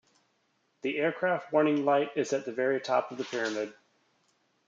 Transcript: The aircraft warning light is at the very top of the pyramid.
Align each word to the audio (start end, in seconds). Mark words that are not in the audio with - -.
The 0.81 0.97
aircraft 0.97 1.53
warning 1.53 1.85
light 1.85 2.09
is 2.15 2.33
at 2.33 2.45
the 2.45 2.51
very 2.51 2.81
top 2.81 3.11
of 3.11 3.19
the 3.19 3.23
pyramid. 3.23 3.71